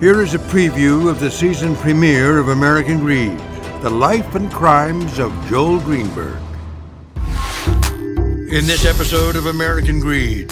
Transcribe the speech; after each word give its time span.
Here 0.00 0.22
is 0.22 0.32
a 0.32 0.38
preview 0.38 1.10
of 1.10 1.20
the 1.20 1.30
season 1.30 1.76
premiere 1.76 2.38
of 2.38 2.48
American 2.48 3.00
Greed 3.00 3.38
The 3.82 3.90
Life 3.90 4.34
and 4.34 4.50
Crimes 4.50 5.18
of 5.18 5.30
Joel 5.46 5.78
Greenberg. 5.80 6.40
In 8.50 8.66
this 8.66 8.86
episode 8.86 9.36
of 9.36 9.44
American 9.44 10.00
Greed, 10.00 10.50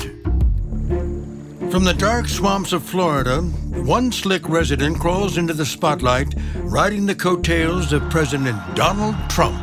from 1.71 1.83
the 1.85 1.95
dark 1.97 2.29
swamps 2.29 2.75
of 2.75 2.83
Florida, 2.83 3.41
one 3.41 4.13
slick 4.13 4.47
resident 4.51 5.01
crawls 5.01 5.39
into 5.39 5.55
the 5.55 5.65
spotlight 5.65 6.35
riding 6.57 7.07
the 7.07 7.15
coattails 7.15 7.95
of 7.95 8.03
President 8.11 8.59
Donald 8.77 9.17
Trump. 9.31 9.59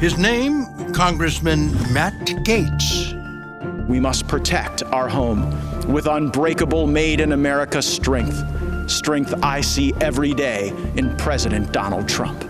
His 0.00 0.16
name, 0.16 0.64
Congressman 0.92 1.72
Matt 1.92 2.14
Gaetz. 2.44 3.88
We 3.88 3.98
must 3.98 4.28
protect 4.28 4.84
our 4.84 5.08
home 5.08 5.50
with 5.92 6.06
unbreakable 6.06 6.86
made 6.86 7.18
in 7.18 7.32
America 7.32 7.82
strength. 7.82 8.40
Strength 8.88 9.34
I 9.42 9.60
see 9.60 9.94
every 10.00 10.34
day 10.34 10.72
in 10.96 11.16
President 11.16 11.72
Donald 11.72 12.08
Trump. 12.08 12.44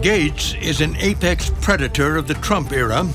Gaetz 0.00 0.60
is 0.62 0.80
an 0.80 0.96
apex 0.96 1.50
predator 1.60 2.16
of 2.16 2.28
the 2.28 2.34
Trump 2.34 2.72
era 2.72 3.06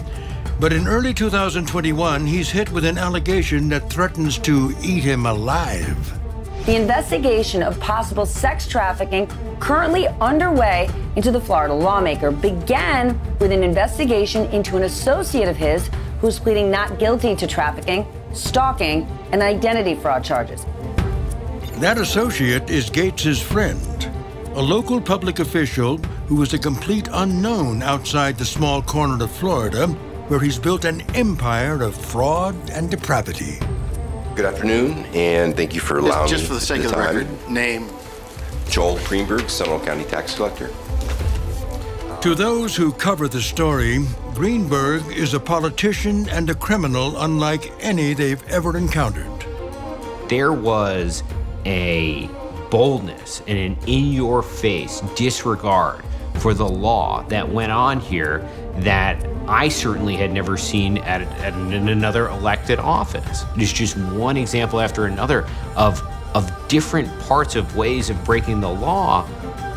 but 0.60 0.74
in 0.74 0.90
early 0.90 1.14
2021, 1.14 2.26
he's 2.26 2.50
hit 2.50 2.70
with 2.74 2.84
an 2.84 2.98
allegation 2.98 3.70
that 3.70 3.90
threatens 3.90 4.38
to 4.40 4.76
eat 4.84 5.06
him 5.06 5.26
alive. 5.26 6.20
The 6.66 6.76
investigation 6.76 7.64
of 7.64 7.80
possible 7.80 8.26
sex 8.26 8.68
trafficking 8.68 9.28
currently 9.62 10.10
underway 10.20 10.90
into 11.16 11.32
the 11.32 11.40
Florida 11.40 11.74
lawmaker 11.74 12.32
began 12.32 13.18
with 13.40 13.54
an 13.54 13.64
investigation 13.64 14.48
into 14.48 14.76
an 14.76 14.84
associate 14.84 15.48
of 15.48 15.56
his 15.56 15.90
who's 16.20 16.40
pleading 16.40 16.70
not 16.70 17.00
guilty 17.00 17.38
to 17.38 17.48
trafficking, 17.48 18.06
stalking, 18.34 19.08
and 19.32 19.42
identity 19.42 19.96
fraud 19.96 20.26
charges. 20.26 20.66
That 21.80 21.98
associate 21.98 22.70
is 22.70 22.90
Gaetz's 22.90 23.42
friend, 23.42 24.12
a 24.54 24.62
local 24.62 25.00
public 25.00 25.40
official 25.40 25.98
who 26.28 26.36
was 26.36 26.54
a 26.54 26.60
complete 26.60 27.08
unknown 27.10 27.82
outside 27.84 28.38
the 28.38 28.44
small 28.44 28.82
corner 28.82 29.24
of 29.24 29.32
Florida 29.32 29.88
where 30.28 30.42
he's 30.42 30.60
built 30.60 30.84
an 30.84 31.00
empire 31.16 31.82
of 31.82 31.96
fraud 31.96 32.54
and 32.72 32.92
depravity. 32.92 33.60
Good 34.36 34.44
afternoon, 34.44 35.06
and 35.14 35.56
thank 35.56 35.74
you 35.74 35.80
for 35.80 36.00
allowing 36.00 36.28
just, 36.28 36.42
just 36.42 36.48
for 36.50 36.56
the 36.56 36.60
sake 36.60 36.82
the 36.82 36.90
of 36.90 36.96
the 36.96 36.98
time. 36.98 37.16
record, 37.16 37.50
name 37.50 37.90
Joel 38.70 39.00
Greenberg, 39.06 39.50
Seminole 39.50 39.80
County 39.80 40.04
Tax 40.04 40.36
Collector. 40.36 40.68
To 42.24 42.36
those 42.36 42.76
who 42.76 42.92
cover 42.92 43.30
the 43.30 43.42
story, 43.42 44.00
Greenberg 44.36 45.08
is 45.14 45.34
a 45.34 45.40
politician 45.40 46.28
and 46.28 46.50
a 46.50 46.56
criminal 46.56 47.22
unlike 47.22 47.72
any 47.80 48.14
they've 48.14 48.46
ever 48.50 48.76
encountered. 48.76 49.32
There 50.28 50.52
was 50.52 51.24
a 51.70 52.28
boldness 52.72 53.42
and 53.48 53.58
an 53.58 53.78
in 53.88 54.12
your 54.12 54.42
face 54.42 55.02
disregard 55.16 56.04
for 56.40 56.54
the 56.54 56.68
law 56.68 57.24
that 57.24 57.48
went 57.48 57.72
on 57.72 58.00
here 58.00 58.48
that 58.78 59.26
I 59.48 59.70
certainly 59.70 60.16
had 60.16 60.32
never 60.32 60.58
seen 60.58 60.98
at, 61.00 61.22
at 61.22 61.54
another 61.54 62.28
elected 62.30 62.80
office. 62.80 63.44
It's 63.56 63.74
just 63.74 63.98
one 63.98 64.38
example 64.38 64.80
after 64.80 65.06
another 65.06 65.48
of 65.76 66.02
of 66.36 66.52
different 66.68 67.08
parts 67.22 67.56
of 67.56 67.76
ways 67.76 68.10
of 68.10 68.24
breaking 68.24 68.62
the 68.62 68.70
law 68.70 69.26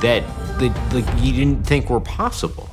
that, 0.00 0.22
that 0.58 1.18
you 1.18 1.32
didn't 1.32 1.66
think 1.66 1.88
were 1.88 2.00
possible. 2.00 2.68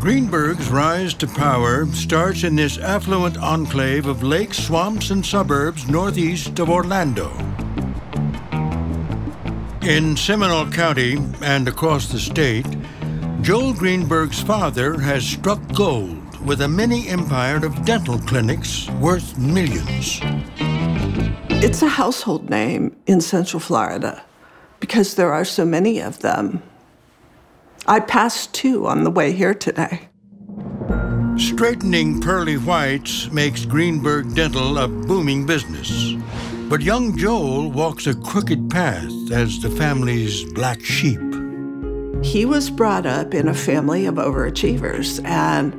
Greenberg's 0.00 0.70
rise 0.70 1.12
to 1.12 1.26
power 1.26 1.84
starts 1.88 2.42
in 2.42 2.56
this 2.56 2.78
affluent 2.78 3.36
enclave 3.36 4.06
of 4.06 4.22
lakes, 4.22 4.56
swamps, 4.56 5.10
and 5.10 5.24
suburbs 5.24 5.90
northeast 5.90 6.58
of 6.58 6.70
Orlando. 6.70 7.30
In 9.82 10.16
Seminole 10.16 10.70
County 10.70 11.18
and 11.42 11.68
across 11.68 12.08
the 12.08 12.18
state, 12.18 12.64
Joel 13.42 13.74
Greenberg's 13.74 14.40
father 14.40 14.98
has 14.98 15.22
struck 15.22 15.60
gold 15.74 16.46
with 16.46 16.62
a 16.62 16.68
mini 16.68 17.06
empire 17.08 17.62
of 17.66 17.84
dental 17.84 18.18
clinics 18.20 18.88
worth 19.02 19.36
millions. 19.36 20.18
It's 21.62 21.82
a 21.82 21.88
household 21.88 22.48
name 22.48 22.96
in 23.06 23.20
Central 23.20 23.60
Florida 23.60 24.24
because 24.80 25.16
there 25.16 25.34
are 25.34 25.44
so 25.44 25.66
many 25.66 26.00
of 26.00 26.20
them. 26.20 26.62
I 27.86 28.00
passed 28.00 28.54
two 28.54 28.86
on 28.86 29.04
the 29.04 29.10
way 29.10 29.32
here 29.32 29.54
today. 29.54 30.08
Straightening 31.36 32.20
pearly 32.20 32.56
whites 32.56 33.30
makes 33.30 33.64
Greenberg 33.64 34.34
Dental 34.34 34.78
a 34.78 34.86
booming 34.86 35.46
business. 35.46 36.14
But 36.68 36.82
young 36.82 37.16
Joel 37.16 37.70
walks 37.70 38.06
a 38.06 38.14
crooked 38.14 38.70
path 38.70 39.32
as 39.32 39.60
the 39.60 39.70
family's 39.70 40.44
black 40.52 40.80
sheep. 40.84 41.20
He 42.22 42.44
was 42.44 42.68
brought 42.70 43.06
up 43.06 43.34
in 43.34 43.48
a 43.48 43.54
family 43.54 44.06
of 44.06 44.16
overachievers, 44.16 45.24
and 45.24 45.72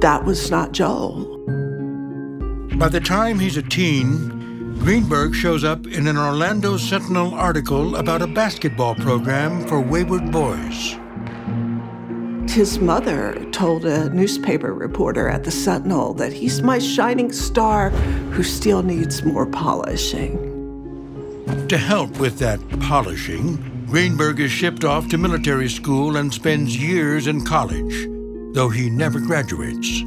that 0.00 0.24
was 0.24 0.50
not 0.50 0.72
Joel. 0.72 1.36
By 2.76 2.88
the 2.88 3.00
time 3.00 3.38
he's 3.38 3.56
a 3.56 3.62
teen, 3.62 4.37
Greenberg 4.78 5.34
shows 5.34 5.64
up 5.64 5.86
in 5.86 6.06
an 6.06 6.16
Orlando 6.16 6.76
Sentinel 6.76 7.34
article 7.34 7.96
about 7.96 8.22
a 8.22 8.26
basketball 8.26 8.94
program 8.94 9.66
for 9.66 9.80
wayward 9.80 10.30
boys. 10.30 10.96
His 12.50 12.78
mother 12.78 13.44
told 13.50 13.84
a 13.84 14.08
newspaper 14.10 14.72
reporter 14.72 15.28
at 15.28 15.44
the 15.44 15.50
Sentinel 15.50 16.14
that 16.14 16.32
he's 16.32 16.62
my 16.62 16.78
shining 16.78 17.32
star 17.32 17.90
who 18.30 18.42
still 18.42 18.82
needs 18.82 19.22
more 19.24 19.46
polishing. 19.46 20.38
To 21.68 21.76
help 21.76 22.18
with 22.18 22.38
that 22.38 22.60
polishing, 22.80 23.56
Greenberg 23.86 24.40
is 24.40 24.50
shipped 24.50 24.84
off 24.84 25.08
to 25.08 25.18
military 25.18 25.68
school 25.68 26.16
and 26.16 26.32
spends 26.32 26.76
years 26.76 27.26
in 27.26 27.44
college, 27.44 28.06
though 28.54 28.70
he 28.70 28.88
never 28.88 29.20
graduates. 29.20 30.02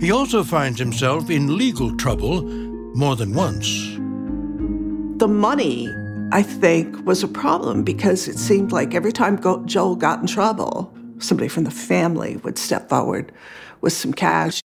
He 0.00 0.10
also 0.10 0.42
finds 0.42 0.78
himself 0.78 1.30
in 1.30 1.56
legal 1.56 1.96
trouble 1.96 2.42
more 2.96 3.14
than 3.14 3.32
once. 3.32 3.98
The 5.16 5.28
money, 5.28 5.88
I 6.30 6.42
think, 6.42 7.06
was 7.06 7.22
a 7.22 7.28
problem 7.28 7.84
because 7.84 8.28
it 8.28 8.38
seemed 8.38 8.70
like 8.70 8.94
every 8.94 9.12
time 9.12 9.40
Joel 9.66 9.96
got 9.96 10.20
in 10.20 10.26
trouble, 10.26 10.92
somebody 11.20 11.48
from 11.48 11.64
the 11.64 11.70
family 11.70 12.36
would 12.44 12.58
step 12.58 12.90
forward 12.90 13.32
with 13.80 13.94
some 13.94 14.12
cash. 14.12 14.60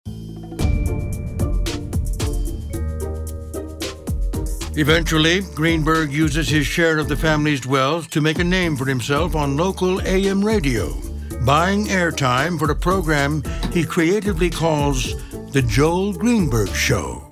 Eventually, 4.79 5.43
Greenberg 5.55 6.11
uses 6.11 6.49
his 6.49 6.67
share 6.67 6.97
of 6.97 7.09
the 7.09 7.17
family's 7.17 7.67
wealth 7.67 8.09
to 8.09 8.23
make 8.23 8.39
a 8.39 8.45
name 8.45 8.75
for 8.75 8.87
himself 8.87 9.37
on 9.37 9.59
local 9.59 10.01
AM 10.01 10.43
radio, 10.43 10.95
buying 11.45 11.85
airtime 11.89 12.59
for 12.59 12.71
a 12.71 12.75
program 12.75 13.43
he 13.71 13.85
creatively 13.85 14.49
calls 14.49 15.13
The 15.53 15.61
Joel 15.61 16.15
Greenberg 16.15 16.71
Show. 16.71 17.28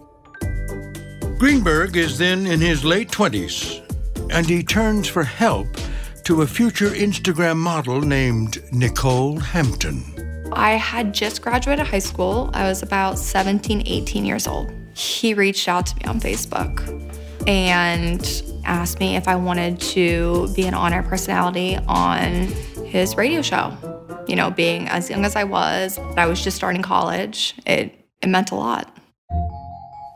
Greenberg 1.38 1.98
is 1.98 2.16
then 2.16 2.46
in 2.46 2.60
his 2.60 2.82
late 2.82 3.10
20s, 3.10 3.82
and 4.32 4.46
he 4.48 4.62
turns 4.62 5.06
for 5.06 5.22
help 5.22 5.68
to 6.24 6.40
a 6.40 6.46
future 6.46 6.88
Instagram 6.88 7.58
model 7.58 8.00
named 8.00 8.62
Nicole 8.72 9.38
Hampton. 9.38 10.02
I 10.52 10.72
had 10.72 11.12
just 11.12 11.42
graduated 11.42 11.86
high 11.86 11.98
school. 11.98 12.48
I 12.54 12.66
was 12.66 12.82
about 12.82 13.18
17, 13.18 13.82
18 13.84 14.24
years 14.24 14.46
old. 14.46 14.72
He 14.94 15.34
reached 15.34 15.68
out 15.68 15.84
to 15.86 15.96
me 15.96 16.04
on 16.06 16.20
Facebook 16.20 16.80
and 17.46 18.42
asked 18.64 18.98
me 18.98 19.16
if 19.16 19.28
I 19.28 19.36
wanted 19.36 19.78
to 19.92 20.48
be 20.56 20.62
an 20.62 20.72
on 20.72 20.94
air 20.94 21.02
personality 21.02 21.76
on 21.86 22.46
his 22.86 23.14
radio 23.14 23.42
show. 23.42 23.76
You 24.26 24.36
know, 24.36 24.50
being 24.50 24.88
as 24.88 25.10
young 25.10 25.26
as 25.26 25.36
I 25.36 25.44
was, 25.44 25.98
I 26.16 26.24
was 26.24 26.42
just 26.42 26.56
starting 26.56 26.80
college, 26.80 27.54
it, 27.66 27.94
it 28.22 28.28
meant 28.28 28.52
a 28.52 28.54
lot. 28.54 28.95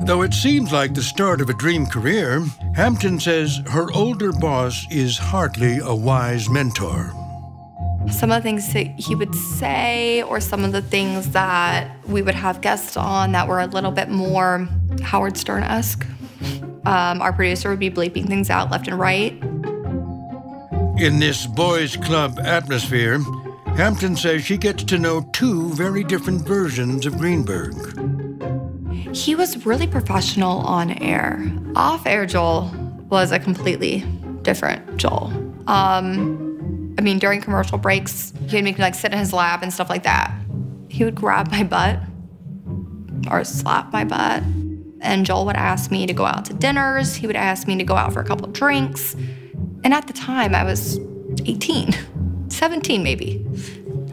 Though 0.02 0.22
it 0.22 0.32
seems 0.32 0.72
like 0.72 0.94
the 0.94 1.02
start 1.02 1.40
of 1.40 1.50
a 1.50 1.54
dream 1.54 1.86
career, 1.86 2.42
Hampton 2.74 3.20
says 3.20 3.60
her 3.68 3.92
older 3.92 4.32
boss 4.32 4.86
is 4.90 5.18
hardly 5.18 5.78
a 5.78 5.94
wise 5.94 6.48
mentor. 6.48 7.12
Some 8.10 8.32
of 8.32 8.38
the 8.38 8.42
things 8.42 8.72
that 8.72 8.86
he 8.98 9.14
would 9.14 9.34
say, 9.34 10.22
or 10.22 10.40
some 10.40 10.64
of 10.64 10.72
the 10.72 10.80
things 10.80 11.32
that 11.32 11.94
we 12.06 12.22
would 12.22 12.34
have 12.34 12.62
guests 12.62 12.96
on 12.96 13.32
that 13.32 13.46
were 13.46 13.60
a 13.60 13.66
little 13.66 13.90
bit 13.90 14.08
more 14.08 14.66
Howard 15.02 15.36
Stern 15.36 15.62
esque. 15.62 16.06
Um, 16.86 17.20
our 17.20 17.32
producer 17.32 17.68
would 17.68 17.78
be 17.78 17.90
bleeping 17.90 18.26
things 18.26 18.48
out 18.48 18.70
left 18.70 18.88
and 18.88 18.98
right. 18.98 19.32
In 20.98 21.18
this 21.18 21.46
boys' 21.46 21.96
club 21.96 22.38
atmosphere, 22.40 23.20
Hampton 23.76 24.16
says 24.16 24.44
she 24.44 24.56
gets 24.56 24.82
to 24.84 24.98
know 24.98 25.28
two 25.32 25.72
very 25.74 26.04
different 26.04 26.46
versions 26.46 27.04
of 27.04 27.18
Greenberg. 27.18 28.19
He 29.12 29.34
was 29.34 29.66
really 29.66 29.86
professional 29.86 30.58
on 30.60 30.90
air. 31.02 31.50
Off 31.74 32.06
air, 32.06 32.26
Joel 32.26 32.70
was 33.08 33.32
a 33.32 33.38
completely 33.38 34.04
different 34.42 34.96
Joel. 34.96 35.32
Um, 35.66 36.94
I 36.98 37.02
mean, 37.02 37.18
during 37.18 37.40
commercial 37.40 37.78
breaks, 37.78 38.32
he'd 38.48 38.62
make 38.62 38.78
me 38.78 38.84
like 38.84 38.94
sit 38.94 39.12
in 39.12 39.18
his 39.18 39.32
lap 39.32 39.62
and 39.62 39.72
stuff 39.72 39.90
like 39.90 40.02
that. 40.04 40.32
He 40.88 41.04
would 41.04 41.14
grab 41.14 41.50
my 41.50 41.64
butt 41.64 41.98
or 43.30 43.44
slap 43.44 43.92
my 43.92 44.04
butt. 44.04 44.42
And 45.02 45.24
Joel 45.24 45.46
would 45.46 45.56
ask 45.56 45.90
me 45.90 46.06
to 46.06 46.12
go 46.12 46.26
out 46.26 46.44
to 46.46 46.54
dinners. 46.54 47.14
He 47.14 47.26
would 47.26 47.36
ask 47.36 47.66
me 47.66 47.76
to 47.78 47.84
go 47.84 47.96
out 47.96 48.12
for 48.12 48.20
a 48.20 48.24
couple 48.24 48.48
drinks. 48.48 49.14
And 49.82 49.94
at 49.94 50.06
the 50.06 50.12
time, 50.12 50.54
I 50.54 50.64
was 50.64 50.98
18, 51.46 51.94
17 52.48 53.02
maybe. 53.02 53.46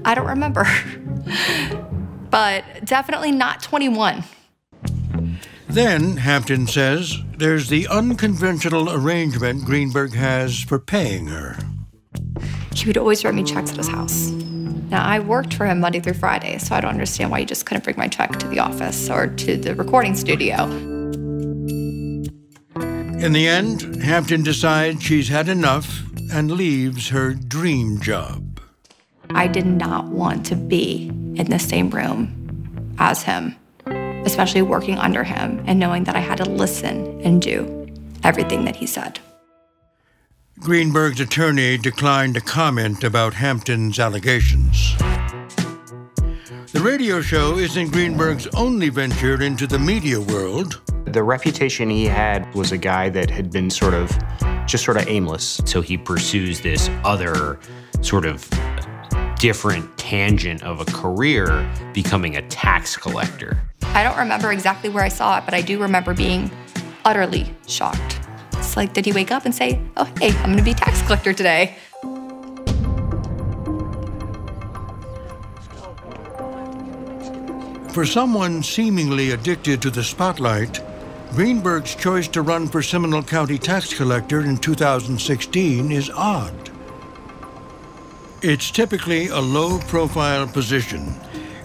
I 0.05 0.15
don't 0.15 0.27
remember. 0.27 0.65
but 2.29 2.63
definitely 2.85 3.31
not 3.31 3.61
21. 3.61 4.23
Then, 5.69 6.17
Hampton 6.17 6.65
says, 6.67 7.17
there's 7.37 7.69
the 7.69 7.87
unconventional 7.87 8.91
arrangement 8.91 9.65
Greenberg 9.65 10.13
has 10.13 10.59
for 10.59 10.79
paying 10.79 11.27
her. 11.27 11.57
He 12.73 12.87
would 12.87 12.97
always 12.97 13.23
write 13.23 13.35
me 13.35 13.43
checks 13.43 13.71
at 13.71 13.77
his 13.77 13.87
house. 13.87 14.29
Now, 14.89 15.03
I 15.05 15.19
worked 15.19 15.53
for 15.53 15.65
him 15.65 15.81
Monday 15.81 15.99
through 15.99 16.13
Friday, 16.13 16.57
so 16.59 16.73
I 16.73 16.81
don't 16.81 16.91
understand 16.91 17.29
why 17.29 17.39
you 17.39 17.45
just 17.45 17.65
couldn't 17.65 17.83
bring 17.83 17.97
my 17.97 18.07
check 18.07 18.31
to 18.39 18.47
the 18.47 18.59
office 18.59 19.09
or 19.09 19.27
to 19.27 19.57
the 19.57 19.75
recording 19.75 20.15
studio. 20.15 20.63
In 23.19 23.33
the 23.33 23.47
end, 23.47 24.01
Hampton 24.01 24.43
decides 24.43 25.03
she's 25.03 25.27
had 25.27 25.49
enough 25.49 26.03
and 26.31 26.51
leaves 26.51 27.09
her 27.09 27.33
dream 27.33 27.99
job. 27.99 28.61
I 29.31 29.47
did 29.47 29.65
not 29.65 30.05
want 30.05 30.45
to 30.47 30.55
be 30.55 31.07
in 31.35 31.49
the 31.49 31.59
same 31.59 31.89
room 31.89 32.95
as 32.97 33.23
him, 33.23 33.55
especially 34.27 34.61
working 34.61 34.97
under 34.99 35.23
him 35.23 35.63
and 35.65 35.79
knowing 35.79 36.03
that 36.03 36.15
I 36.15 36.19
had 36.19 36.37
to 36.37 36.45
listen 36.45 37.19
and 37.21 37.41
do 37.41 37.87
everything 38.23 38.65
that 38.65 38.75
he 38.75 38.85
said. 38.85 39.19
Greenberg's 40.59 41.19
attorney 41.19 41.77
declined 41.77 42.35
to 42.35 42.41
comment 42.41 43.03
about 43.03 43.33
Hampton's 43.33 43.99
allegations. 43.99 44.95
The 46.73 46.81
radio 46.83 47.21
show 47.21 47.57
isn't 47.57 47.91
Greenberg's 47.91 48.47
only 48.47 48.89
venture 48.89 49.41
into 49.41 49.65
the 49.65 49.79
media 49.79 50.19
world. 50.19 50.81
The 51.05 51.23
reputation 51.23 51.89
he 51.89 52.05
had 52.05 52.53
was 52.53 52.71
a 52.71 52.77
guy 52.77 53.09
that 53.09 53.29
had 53.29 53.49
been 53.51 53.69
sort 53.69 53.93
of 53.93 54.11
just 54.67 54.83
sort 54.83 54.97
of 54.97 55.07
aimless. 55.07 55.61
So 55.65 55.81
he 55.81 55.97
pursues 55.97 56.61
this 56.61 56.89
other 57.05 57.57
sort 58.01 58.25
of 58.25 58.47
different 59.39 59.97
tangent 59.97 60.63
of 60.63 60.81
a 60.81 60.85
career, 60.85 61.67
becoming 61.93 62.35
a 62.35 62.41
tax 62.49 62.97
collector. 62.97 63.57
I 63.97 64.03
don't 64.03 64.17
remember 64.19 64.51
exactly 64.51 64.91
where 64.91 65.03
I 65.03 65.07
saw 65.07 65.39
it, 65.39 65.45
but 65.45 65.55
I 65.55 65.61
do 65.61 65.81
remember 65.81 66.13
being 66.13 66.51
utterly 67.03 67.51
shocked. 67.65 68.19
It's 68.53 68.77
like, 68.77 68.93
did 68.93 69.07
he 69.07 69.11
wake 69.11 69.31
up 69.31 69.43
and 69.43 69.55
say, 69.55 69.81
oh, 69.97 70.05
hey, 70.19 70.29
I'm 70.37 70.51
gonna 70.51 70.61
be 70.61 70.75
tax 70.75 71.01
collector 71.01 71.33
today? 71.33 71.75
For 77.91 78.05
someone 78.05 78.61
seemingly 78.61 79.31
addicted 79.31 79.81
to 79.81 79.89
the 79.89 80.03
spotlight, 80.03 80.79
Greenberg's 81.31 81.95
choice 81.95 82.27
to 82.27 82.43
run 82.43 82.67
for 82.67 82.83
Seminole 82.83 83.23
County 83.23 83.57
tax 83.57 83.95
collector 83.95 84.41
in 84.41 84.57
2016 84.57 85.91
is 85.91 86.11
odd. 86.11 86.69
It's 88.43 88.69
typically 88.69 89.29
a 89.29 89.39
low 89.39 89.79
profile 89.79 90.45
position 90.45 91.15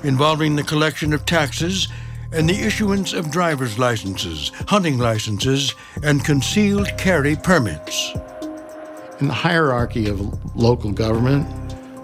involving 0.02 0.56
the 0.56 0.64
collection 0.64 1.12
of 1.12 1.26
taxes 1.26 1.88
and 2.32 2.48
the 2.48 2.54
issuance 2.54 3.12
of 3.12 3.30
driver's 3.30 3.78
licenses, 3.78 4.50
hunting 4.68 4.98
licenses, 4.98 5.74
and 6.02 6.24
concealed 6.24 6.88
carry 6.98 7.36
permits. 7.36 8.12
In 9.20 9.28
the 9.28 9.34
hierarchy 9.34 10.08
of 10.08 10.20
local 10.56 10.92
government, 10.92 11.46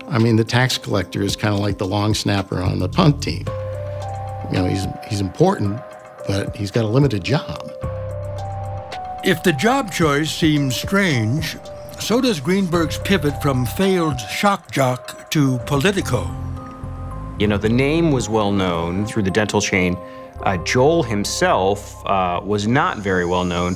I 0.08 0.18
mean, 0.18 0.36
the 0.36 0.44
tax 0.44 0.78
collector 0.78 1.22
is 1.22 1.36
kind 1.36 1.54
of 1.54 1.60
like 1.60 1.78
the 1.78 1.86
long 1.86 2.14
snapper 2.14 2.62
on 2.62 2.78
the 2.78 2.88
punt 2.88 3.22
team. 3.22 3.44
You 4.50 4.58
know, 4.58 4.64
he's, 4.66 4.86
he's 5.08 5.20
important, 5.20 5.80
but 6.26 6.54
he's 6.56 6.70
got 6.70 6.84
a 6.84 6.88
limited 6.88 7.24
job. 7.24 7.62
If 9.24 9.42
the 9.42 9.52
job 9.52 9.92
choice 9.92 10.30
seems 10.30 10.76
strange, 10.76 11.56
so 11.98 12.20
does 12.20 12.40
Greenberg's 12.40 12.98
pivot 12.98 13.42
from 13.42 13.66
failed 13.66 14.20
shock 14.20 14.70
jock 14.70 15.30
to 15.30 15.58
Politico. 15.66 16.47
You 17.38 17.46
know, 17.46 17.56
the 17.56 17.68
name 17.68 18.10
was 18.10 18.28
well 18.28 18.50
known 18.50 19.06
through 19.06 19.22
the 19.22 19.30
dental 19.30 19.60
chain. 19.60 19.96
Uh, 20.42 20.56
Joel 20.64 21.04
himself 21.04 22.04
uh, 22.04 22.40
was 22.42 22.66
not 22.66 22.98
very 22.98 23.24
well 23.24 23.44
known. 23.44 23.74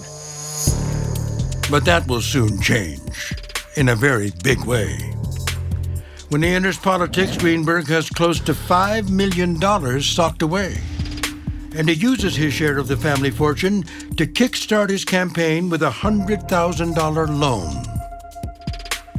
But 1.71 1.85
that 1.85 2.05
will 2.09 2.21
soon 2.21 2.61
change 2.61 3.35
in 3.77 3.89
a 3.89 3.95
very 3.95 4.33
big 4.43 4.65
way. 4.65 4.97
When 6.29 6.43
he 6.43 6.49
enters 6.49 6.77
politics, 6.77 7.37
Greenberg 7.37 7.87
has 7.87 8.11
close 8.11 8.41
to 8.41 8.53
$5 8.53 9.09
million 9.11 9.61
socked 10.01 10.43
away. 10.43 10.79
And 11.77 11.89
he 11.89 11.95
uses 11.95 12.35
his 12.35 12.53
share 12.53 12.79
of 12.79 12.89
the 12.89 12.97
family 12.97 13.31
fortune 13.31 13.83
to 14.17 14.27
kickstart 14.27 14.91
his 14.91 15.05
campaign 15.05 15.71
with 15.71 15.85
a 15.85 15.91
$100,000 15.91 17.39
loan. 17.39 17.92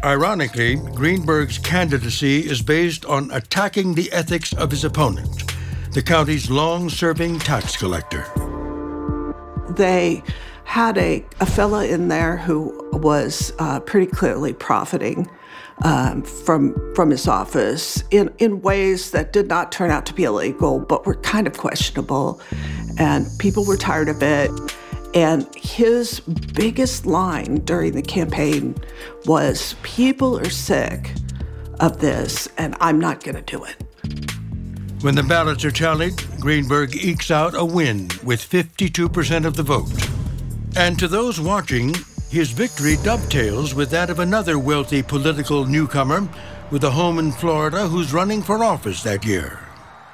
Ironically, 0.03 0.75
Greenberg's 0.75 1.57
candidacy 1.57 2.39
is 2.39 2.61
based 2.61 3.05
on 3.05 3.31
attacking 3.31 3.93
the 3.93 4.11
ethics 4.11 4.51
of 4.51 4.69
his 4.69 4.83
opponent, 4.83 5.53
the 5.91 6.01
county's 6.01 6.49
long 6.49 6.89
serving 6.89 7.39
tax 7.39 7.77
collector. 7.77 8.25
They 9.69 10.21
had 10.65 10.97
a, 10.97 11.25
a 11.39 11.45
fella 11.45 11.85
in 11.85 12.09
there 12.09 12.35
who 12.35 12.89
was 12.91 13.53
uh, 13.59 13.79
pretty 13.79 14.07
clearly 14.07 14.51
profiting 14.51 15.29
um, 15.85 16.21
from 16.23 16.75
from 16.95 17.09
his 17.09 17.25
office 17.25 18.03
in, 18.11 18.29
in 18.39 18.61
ways 18.61 19.11
that 19.11 19.31
did 19.31 19.47
not 19.47 19.71
turn 19.71 19.89
out 19.89 20.05
to 20.07 20.13
be 20.13 20.25
illegal, 20.25 20.79
but 20.81 21.05
were 21.05 21.15
kind 21.15 21.47
of 21.47 21.57
questionable, 21.57 22.41
and 22.97 23.25
people 23.39 23.65
were 23.65 23.77
tired 23.77 24.09
of 24.09 24.21
it. 24.21 24.51
And 25.13 25.47
his 25.55 26.19
biggest 26.19 27.05
line 27.05 27.57
during 27.65 27.93
the 27.93 28.01
campaign 28.01 28.75
was 29.25 29.75
People 29.83 30.39
are 30.39 30.49
sick 30.49 31.11
of 31.79 31.99
this, 31.99 32.47
and 32.57 32.75
I'm 32.79 32.99
not 32.99 33.23
going 33.23 33.35
to 33.35 33.41
do 33.41 33.63
it. 33.63 33.75
When 35.03 35.15
the 35.15 35.23
ballots 35.23 35.65
are 35.65 35.71
tallied, 35.71 36.15
Greenberg 36.39 36.95
ekes 36.95 37.29
out 37.29 37.53
a 37.55 37.65
win 37.65 38.09
with 38.23 38.41
52% 38.41 39.45
of 39.45 39.55
the 39.55 39.63
vote. 39.63 39.91
And 40.75 40.97
to 40.97 41.07
those 41.07 41.39
watching, 41.39 41.93
his 42.29 42.51
victory 42.51 42.95
dovetails 43.03 43.75
with 43.75 43.91
that 43.91 44.09
of 44.09 44.19
another 44.19 44.57
wealthy 44.57 45.03
political 45.03 45.65
newcomer 45.65 46.27
with 46.71 46.83
a 46.85 46.89
home 46.89 47.19
in 47.19 47.31
Florida 47.31 47.87
who's 47.87 48.13
running 48.13 48.41
for 48.41 48.63
office 48.63 49.03
that 49.03 49.23
year. 49.23 49.59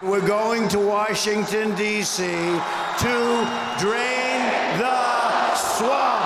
We're 0.02 0.26
going 0.26 0.68
to 0.70 0.80
Washington, 0.80 1.76
D.C. 1.76 2.24
to 2.24 3.76
drain 3.80 4.19
the 4.78 5.56
swamp. 5.56 6.26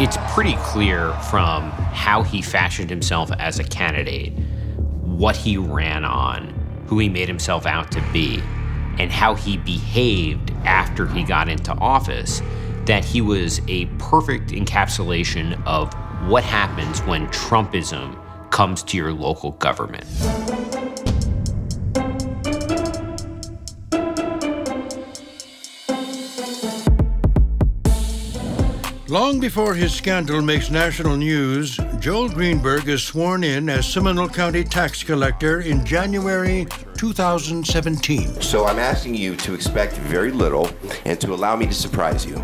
It's 0.00 0.16
pretty 0.34 0.56
clear 0.56 1.12
from 1.30 1.70
how 1.70 2.22
he 2.22 2.42
fashioned 2.42 2.90
himself 2.90 3.30
as 3.38 3.58
a 3.58 3.64
candidate, 3.64 4.32
what 5.02 5.36
he 5.36 5.56
ran 5.56 6.04
on, 6.04 6.48
who 6.86 6.98
he 6.98 7.08
made 7.08 7.28
himself 7.28 7.66
out 7.66 7.90
to 7.92 8.02
be, 8.12 8.40
and 8.98 9.10
how 9.10 9.34
he 9.34 9.56
behaved 9.56 10.52
after 10.64 11.06
he 11.06 11.22
got 11.22 11.48
into 11.48 11.72
office 11.74 12.42
that 12.86 13.04
he 13.04 13.20
was 13.20 13.60
a 13.68 13.86
perfect 13.98 14.50
encapsulation 14.50 15.60
of 15.66 15.92
what 16.28 16.44
happens 16.44 17.00
when 17.02 17.26
Trumpism 17.28 18.20
comes 18.50 18.82
to 18.84 18.96
your 18.96 19.12
local 19.12 19.52
government. 19.52 20.04
Long 29.16 29.40
before 29.40 29.72
his 29.72 29.94
scandal 29.94 30.42
makes 30.42 30.68
national 30.68 31.16
news, 31.16 31.80
Joel 32.00 32.28
Greenberg 32.28 32.86
is 32.86 33.02
sworn 33.02 33.44
in 33.44 33.70
as 33.70 33.90
Seminole 33.90 34.28
County 34.28 34.62
tax 34.62 35.02
collector 35.02 35.62
in 35.62 35.86
January 35.86 36.66
2017. 36.98 38.42
So 38.42 38.66
I'm 38.66 38.78
asking 38.78 39.14
you 39.14 39.34
to 39.36 39.54
expect 39.54 39.94
very 39.94 40.30
little 40.30 40.68
and 41.06 41.18
to 41.22 41.32
allow 41.32 41.56
me 41.56 41.64
to 41.64 41.72
surprise 41.72 42.26
you. 42.26 42.42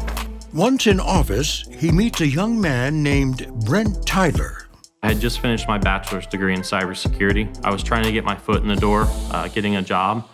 Once 0.55 0.87
in 0.87 0.99
office, 0.99 1.62
he 1.71 1.93
meets 1.93 2.23
a 2.23 2.26
young 2.26 2.59
man 2.59 3.02
named 3.02 3.52
Brent 3.67 4.07
Tyler. 4.07 4.67
I 5.02 5.09
had 5.09 5.21
just 5.21 5.41
finished 5.41 5.69
my 5.69 5.76
bachelor's 5.76 6.26
degree 6.26 6.55
in 6.55 6.62
cybersecurity. 6.62 7.55
I 7.62 7.71
was 7.71 7.83
trying 7.83 8.05
to 8.05 8.12
get 8.12 8.25
my 8.25 8.35
foot 8.35 8.62
in 8.62 8.69
the 8.69 8.76
door, 8.76 9.09
uh, 9.31 9.47
getting 9.49 9.76
a 9.76 9.83
job. 9.83 10.26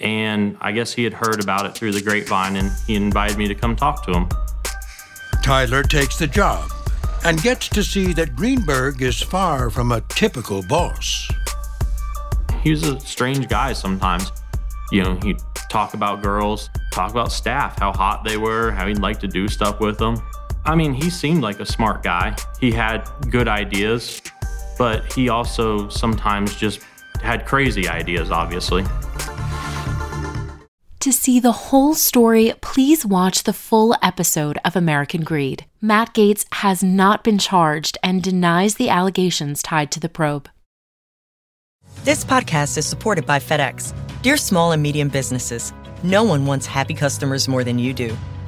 And 0.00 0.58
I 0.60 0.72
guess 0.72 0.92
he 0.92 1.04
had 1.04 1.14
heard 1.14 1.40
about 1.40 1.64
it 1.64 1.76
through 1.76 1.92
the 1.92 2.02
grapevine 2.02 2.56
and 2.56 2.72
he 2.88 2.96
invited 2.96 3.38
me 3.38 3.46
to 3.46 3.54
come 3.54 3.76
talk 3.76 4.04
to 4.06 4.12
him. 4.12 4.28
Tyler 5.46 5.84
takes 5.84 6.18
the 6.18 6.26
job 6.26 6.68
and 7.24 7.40
gets 7.40 7.68
to 7.68 7.84
see 7.84 8.12
that 8.12 8.34
Greenberg 8.34 9.00
is 9.00 9.22
far 9.22 9.70
from 9.70 9.92
a 9.92 10.00
typical 10.08 10.60
boss. 10.64 11.28
He 12.64 12.72
was 12.72 12.82
a 12.82 12.98
strange 12.98 13.46
guy 13.46 13.72
sometimes. 13.72 14.32
You 14.90 15.04
know, 15.04 15.14
he'd 15.22 15.38
talk 15.70 15.94
about 15.94 16.20
girls, 16.20 16.68
talk 16.92 17.12
about 17.12 17.30
staff, 17.30 17.78
how 17.78 17.92
hot 17.92 18.24
they 18.24 18.36
were, 18.36 18.72
how 18.72 18.88
he'd 18.88 18.98
like 18.98 19.20
to 19.20 19.28
do 19.28 19.46
stuff 19.46 19.78
with 19.78 19.98
them. 19.98 20.20
I 20.64 20.74
mean, 20.74 20.92
he 20.92 21.08
seemed 21.08 21.42
like 21.42 21.60
a 21.60 21.66
smart 21.66 22.02
guy. 22.02 22.34
He 22.58 22.72
had 22.72 23.08
good 23.30 23.46
ideas, 23.46 24.20
but 24.76 25.12
he 25.12 25.28
also 25.28 25.88
sometimes 25.88 26.56
just 26.56 26.80
had 27.22 27.46
crazy 27.46 27.86
ideas, 27.86 28.32
obviously. 28.32 28.84
To 31.06 31.12
see 31.12 31.38
the 31.38 31.52
whole 31.52 31.94
story, 31.94 32.52
please 32.60 33.06
watch 33.06 33.44
the 33.44 33.52
full 33.52 33.94
episode 34.02 34.58
of 34.64 34.74
American 34.74 35.22
Greed. 35.22 35.64
Matt 35.80 36.12
Gaetz 36.14 36.44
has 36.50 36.82
not 36.82 37.22
been 37.22 37.38
charged 37.38 37.96
and 38.02 38.20
denies 38.20 38.74
the 38.74 38.88
allegations 38.88 39.62
tied 39.62 39.92
to 39.92 40.00
the 40.00 40.08
probe. 40.08 40.48
This 42.02 42.24
podcast 42.24 42.76
is 42.76 42.86
supported 42.86 43.24
by 43.24 43.38
FedEx. 43.38 43.94
Dear 44.22 44.36
small 44.36 44.72
and 44.72 44.82
medium 44.82 45.08
businesses, 45.08 45.72
no 46.02 46.24
one 46.24 46.44
wants 46.44 46.66
happy 46.66 46.94
customers 46.94 47.46
more 47.46 47.62
than 47.62 47.78
you 47.78 47.92
do. 47.92 48.18